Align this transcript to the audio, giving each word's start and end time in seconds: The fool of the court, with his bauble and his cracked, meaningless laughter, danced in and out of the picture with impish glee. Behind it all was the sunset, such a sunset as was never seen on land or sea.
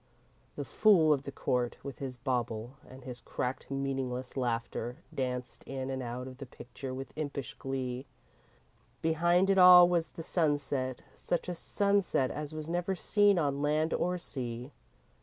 The 0.55 0.65
fool 0.65 1.13
of 1.13 1.25
the 1.25 1.31
court, 1.31 1.77
with 1.83 1.99
his 1.99 2.17
bauble 2.17 2.73
and 2.89 3.03
his 3.03 3.21
cracked, 3.21 3.69
meaningless 3.69 4.35
laughter, 4.35 4.97
danced 5.13 5.63
in 5.65 5.91
and 5.91 6.01
out 6.01 6.27
of 6.27 6.39
the 6.39 6.47
picture 6.47 6.91
with 6.91 7.13
impish 7.15 7.53
glee. 7.53 8.07
Behind 9.03 9.47
it 9.51 9.59
all 9.59 9.87
was 9.87 10.07
the 10.07 10.23
sunset, 10.23 11.03
such 11.13 11.47
a 11.47 11.53
sunset 11.53 12.31
as 12.31 12.51
was 12.51 12.67
never 12.67 12.95
seen 12.95 13.37
on 13.37 13.61
land 13.61 13.93
or 13.93 14.17
sea. 14.17 14.71